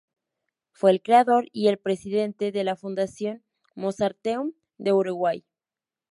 [0.71, 3.43] Fue el creador y es el presidente de la Fundación
[3.75, 5.45] Mozarteum del Uruguay.